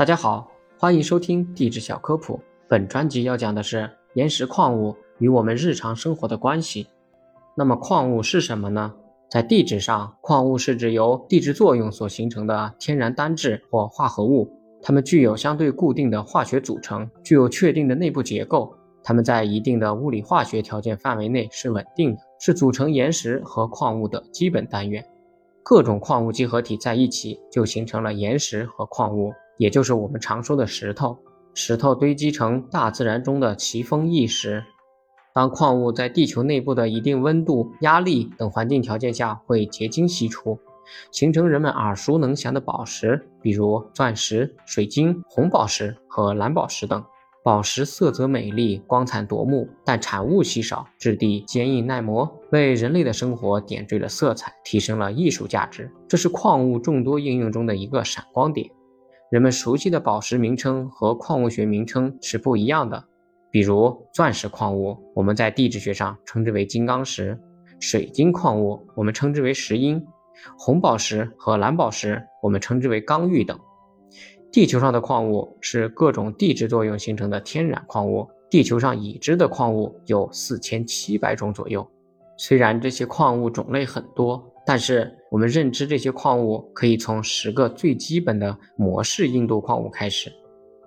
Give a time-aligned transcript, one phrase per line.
[0.00, 2.40] 大家好，欢迎收听地质小科普。
[2.66, 6.86] 本专辑要讲的是岩石矿物与我们日常生活的关系。
[7.54, 8.94] 那么矿物是什么呢？
[9.28, 14.50] 在地质上，矿物是指由地质作用所形成的天然单质或化合物，
[14.80, 18.74] 它们具有相对固定的化学组成，具有确定的内部结构。
[19.02, 25.04] 它们在一定的物理化学条件范围内是稳定的，是组成岩石和矿物的基本单元。
[25.62, 31.18] 各种矿物集合体在一起，就形成了岩石和矿物，也就是我们常说的石头。
[31.52, 34.64] 石头堆积成大自然中的奇峰异石。
[35.34, 40.58] 当矿物在地球内部的一定温度、压力等环境条件下，会结晶析出，
[41.12, 47.04] 形成人们耳熟能详的宝石，比如钻石、水晶、红宝石和蓝宝石等。
[47.42, 55.90] 宝石色泽美丽、光彩夺目，但产物稀少，质地坚硬耐磨，为人类的生活点缀了色彩，提升了艺术价值。
[56.08, 58.70] 这是矿物众多应用中的一个闪光点。
[59.30, 63.04] 人们熟悉的宝石名称和矿物学名称是不一样的。
[63.48, 67.36] 比如钻石矿物，我们在地质学上称之为金刚石；
[67.78, 70.00] 水晶矿物，我们称之为石英；
[70.58, 73.56] 红宝石和蓝宝石，我们称之为刚玉等。
[74.50, 78.28] 地球上的矿物是各种地质作用形成的天然矿物。
[78.50, 81.88] 地球上已知的矿物有四千七百种左右。
[82.36, 90.32] 虽然这些矿物种类很多，但是我们认知这些矿物可以从十个最基本的模式硬度矿物开始。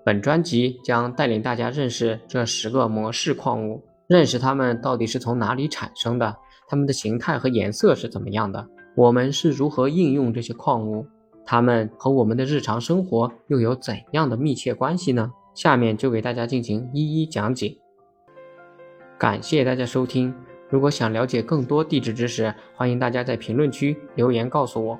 [0.05, 6.35] 本专辑将带领大家认识这十个模式矿物，认识它们到底是从哪里产生的，
[6.67, 11.05] 它们的形态和颜色是怎么样的，我们是如何应用这些矿物。
[11.45, 15.31] 它们和我们的日常生活又有怎样的密切关系呢？
[15.53, 17.77] 下面就给大家进行一一讲解。
[19.17, 20.33] 感谢大家收听，
[20.73, 24.99] 如果想了解更多地质知识，欢迎大家在评论区留言告诉我。